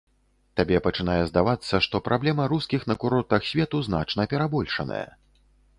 Табе 0.61 0.77
пачынае 0.87 1.17
здавацца, 1.31 1.81
што 1.87 2.01
праблема 2.07 2.49
рускіх 2.55 2.89
на 2.93 2.99
курортах 3.05 3.41
свету 3.53 3.87
значна 3.91 4.21
перабольшаная. 4.35 5.07